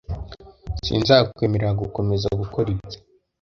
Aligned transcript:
Sinzakwemerera 0.85 1.71
gukomeza 1.81 2.27
gukora 2.39 2.67
ibyo. 2.75 2.97